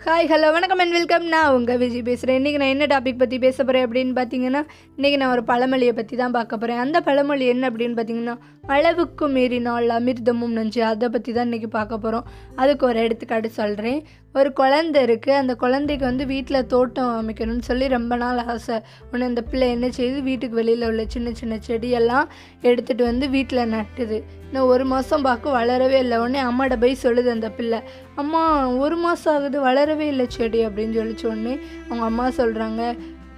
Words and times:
Hi 0.00 0.28
hello 0.28 0.48
வணக்கம் 0.52 0.80
and 0.80 0.94
welcome 0.94 1.24
நான் 1.26 1.54
உங்கள் 1.54 1.78
விஜய் 1.78 2.02
பேசுகிறேன் 2.02 2.38
இன்றைக்கி 2.38 2.58
நான் 2.58 2.70
என்ன 2.70 2.84
டாபிக் 2.86 3.18
பற்றி 3.18 3.36
பேச 3.38 3.56
போகிறேன் 3.58 3.84
அப்படின்னு 3.86 4.12
பார்த்தீங்கன்னா 4.16 4.62
இன்றைக்கி 4.98 5.16
நான் 5.16 5.32
ஒரு 5.32 5.42
பழமொழியை 5.44 5.94
பற்றி 5.94 6.14
தான் 6.16 6.34
பார்க்க 6.34 6.56
போகிறேன் 6.56 6.78
அந்த 6.78 6.98
பழமொழி 7.00 7.46
என்ன 7.46 7.68
அப்படின்னு 7.70 7.96
பார்த்தீங்கன்னா 7.96 8.34
அளவுக்கு 8.74 9.24
மீறினால் 9.34 9.88
அமிர்தமும் 9.98 10.56
நஞ்சு. 10.58 10.80
அதை 10.92 11.06
பற்றி 11.14 11.30
தான் 11.36 11.48
இன்றைக்கி 11.48 11.68
பார்க்க 11.76 12.04
போகிறோம் 12.04 12.26
அதுக்கு 12.62 12.84
ஒரு 12.88 12.98
எடுத்துக்காட்டு 13.06 13.48
சொல்கிறேன் 13.60 14.00
ஒரு 14.38 14.50
குழந்தை 14.60 14.98
இருக்குது 15.06 15.38
அந்த 15.42 15.52
குழந்தைக்கு 15.62 16.04
வந்து 16.08 16.24
வீட்டில் 16.32 16.66
தோட்டம் 16.72 17.14
அமைக்கணும்னு 17.20 17.68
சொல்லி 17.68 17.86
ரொம்ப 17.94 18.16
நாள் 18.22 18.40
ஆசை. 18.52 18.76
உடனே 19.08 19.28
அந்த 19.30 19.42
பிள்ளை 19.50 19.68
என்ன 19.76 19.86
செய்யுது 19.98 20.20
வீட்டுக்கு 20.28 20.58
வெளியில் 20.60 20.86
உள்ள 20.90 21.04
சின்ன 21.14 21.32
சின்ன 21.40 21.58
செடியெல்லாம் 21.68 22.28
எடுத்துகிட்டு 22.68 23.04
வந்து 23.10 23.28
வீட்டில் 23.36 23.70
நட்டுது. 23.76 24.18
இன்னும் 24.48 24.70
ஒரு 24.74 24.84
மாதம் 24.92 25.26
பார்க்க 25.28 25.56
வளரவே 25.58 25.98
இல்லை. 26.04 26.18
உடனே 26.24 26.40
அம்மாட்ட 26.48 26.76
போய் 26.84 27.02
சொல்லுது 27.04 27.30
அந்த 27.36 27.50
பிள்ளை. 27.58 27.80
அம்மா 28.22 28.42
ஒரு 28.84 28.98
மாதம் 29.04 29.34
ஆகுது 29.36 29.58
வளரவே 29.68 30.06
இல்லை 30.12 30.26
செடி 30.36 30.60
அப்படின்னு 30.68 30.98
சொல்லிச்சொடனே 31.00 31.54
அவங்க 31.88 32.04
அம்மா 32.10 32.26
சொல்கிறாங்க 32.40 32.82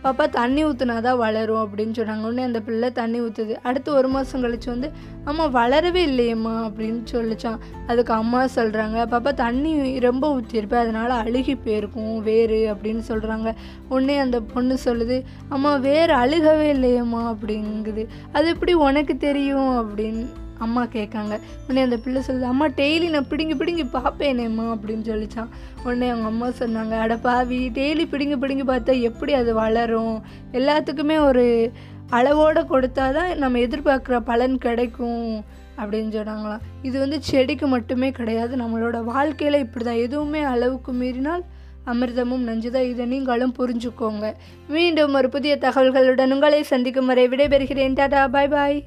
பாப்பா 0.05 0.25
தண்ணி 0.29 0.65
ஊற்றுனா 0.65 1.01
தான் 1.01 1.19
வளரும் 1.19 1.63
அப்படின்னு 1.65 1.97
சொன்னாங்க. 1.99 2.23
உடனே 2.23 2.43
அந்த 2.43 2.61
பிள்ளை 2.61 2.91
தண்ணி 2.93 3.21
ஊற்றுது 3.21 3.55
அடுத்து 3.63 3.95
ஒரு 3.95 4.09
மாதம் 4.09 4.43
கழிச்சு 4.45 4.67
வந்து 4.67 4.91
அம்மா 5.25 5.45
வளரவே 5.59 6.03
இல்லையம்மா 6.11 6.55
அப்படின்னு 6.67 7.01
சொல்லிச்சான். 7.13 7.59
அதுக்கு 7.87 8.13
அம்மா 8.13 8.45
சொல்கிறாங்க 8.45 8.99
பாப்பா 9.15 9.35
தண்ணி 9.35 9.99
ரொம்ப 9.99 10.25
ஊற்றிருப்பேன் 10.37 10.85
அதனால் 10.85 11.15
அழுகி 11.25 11.57
போயிருக்கும் 11.57 12.23
வேறு 12.23 12.61
அப்படின்னு 12.75 13.03
சொல்கிறாங்க 13.09 13.55
உடனே 13.89 14.19
அந்த 14.19 14.41
பொண்ணு 14.41 14.79
சொல்லுது 14.85 15.19
அம்மா 15.49 15.75
வேறு 15.89 16.15
அழுகவே 16.15 16.69
இல்லையம்மா 16.77 17.23
அப்படிங்குது. 17.33 18.05
அது 18.33 18.49
எப்படி 18.49 18.73
உனக்கு 18.73 19.17
தெரியும்? 19.17 19.73
அப்படின்னு 19.83 20.25
அம்மா 20.59 20.85
கேட்காங்க. 20.85 21.41
உடனே 21.65 21.83
அந்த 21.83 21.97
பிள்ளை 21.97 22.23
சொல்லுது 22.27 22.43
அம்மா 22.43 22.67
டெய்லி 22.69 23.11
நான் 23.11 23.29
பிடுங்கி 23.29 23.55
பிடுங்கி 23.55 23.83
பார்ப்பேனேம்மா 23.83 24.77
அப்படின்னு 24.77 25.07
சொல்லிச்சான். 25.11 25.49
உடனே 25.85 26.09
அவங்க 26.09 26.27
அம்மா 26.27 26.49
சொன்னாங்க 26.49 26.99
அட 26.99 27.17
பாவி 27.17 27.71
டெய்லி 27.75 28.09
பிடுங்கி 28.09 28.37
பிடுங்கி 28.37 28.63
பார்த்தா 28.63 29.01
எப்படி 29.01 29.35
அது 29.35 29.55
வளரும்? 29.55 30.23
எல்லாத்துக்குமே 30.53 31.25
ஒரு 31.25 31.73
அளவோடு 32.11 32.63
கொடுத்தா 32.63 33.13
தான் 33.13 33.39
நம்ம 33.39 33.59
எதிர்பார்க்குற 33.59 34.21
பலன் 34.21 34.59
கிடைக்கும் 34.59 35.45
அப்படின்னு 35.79 36.11
சொன்னாங்களாம். 36.19 36.61
இது 36.83 36.99
வந்து 36.99 37.23
செடிக்கு 37.23 37.67
மட்டுமே 37.67 38.11
கிடையாது 38.11 38.57
நம்மளோட 38.57 39.05
வாழ்க்கையில் 39.05 39.61
இப்படி 39.61 39.85
தான் 39.85 39.95
எதுவுமே 39.95 40.43
அளவுக்கு 40.43 40.93
மீறினால் 40.93 41.45
அமிர்தமும் 41.87 42.47
நஞ்சுதான். 42.49 42.89
இதை 42.89 43.07
நீங்களும் 43.07 43.55
புரிஞ்சுக்கோங்க. 43.59 44.35
மீண்டும் 44.69 45.15
ஒரு 45.15 45.29
புதிய 45.29 45.59
தகவல்களுடன் 45.61 46.33
உங்களை 46.33 46.63
சந்திக்கும் 46.63 47.07
வரை 47.07 47.29
விடைபெறுகிறேன். 47.29 47.95
டாடா 47.95 48.29
பாய் 48.29 48.49
பாய். 48.49 48.85